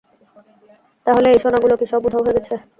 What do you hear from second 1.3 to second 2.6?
সেই সোনাগুলো কি সব উধাও হয়ে গেছে?